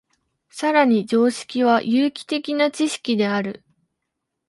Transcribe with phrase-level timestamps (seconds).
[0.49, 3.63] 更に常識は有機的な知識である。